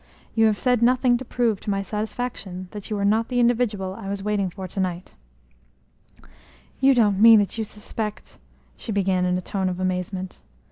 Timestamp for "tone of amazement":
9.41-10.41